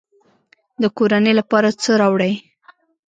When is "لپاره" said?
1.39-1.69